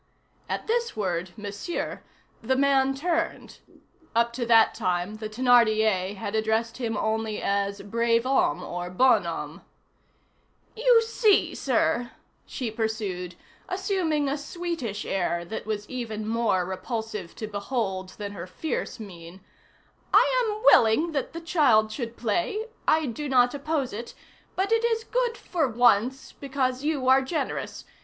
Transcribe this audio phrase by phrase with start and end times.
[0.49, 2.01] At this word, Monsieur,
[2.41, 3.59] the man turned;
[4.15, 9.61] up to that time, the Thénardier had addressed him only as brave homme or bonhomme.
[10.75, 12.13] "You see, sir,"
[12.47, 13.35] she pursued,
[13.69, 19.39] assuming a sweetish air that was even more repulsive to behold than her fierce mien,
[20.11, 24.15] "I am willing that the child should play; I do not oppose it,
[24.55, 27.85] but it is good for once, because you are generous.